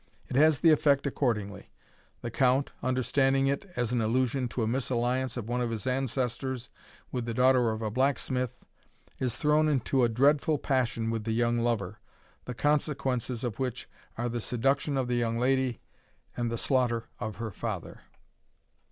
It 0.29 0.35
has 0.35 0.57
the 0.61 0.71
effect 0.71 1.05
accordingly. 1.05 1.69
The 2.21 2.31
count, 2.31 2.71
understanding 2.81 3.45
it 3.45 3.69
as 3.75 3.91
an 3.91 4.01
allusion 4.01 4.47
to 4.47 4.63
a 4.63 4.67
misalliance 4.67 5.37
of 5.37 5.47
one 5.47 5.61
of 5.61 5.69
his 5.69 5.85
ancestors 5.85 6.69
with 7.11 7.25
the 7.25 7.35
daughter 7.35 7.69
of 7.69 7.83
a 7.83 7.91
blacksmith, 7.91 8.65
is 9.19 9.35
thrown 9.35 9.67
into 9.67 10.03
a 10.03 10.09
dreadful 10.09 10.57
passion 10.57 11.11
with 11.11 11.23
the 11.23 11.33
young 11.33 11.59
lover, 11.59 11.99
the 12.45 12.55
consequences 12.55 13.43
of 13.43 13.59
which 13.59 13.87
are 14.17 14.27
the 14.27 14.41
seduction 14.41 14.97
of 14.97 15.07
the 15.07 15.17
young 15.17 15.37
lady, 15.37 15.81
and 16.35 16.49
the 16.49 16.57
slaughter 16.57 17.07
of 17.19 17.35
her 17.35 17.51
father. 17.51 18.01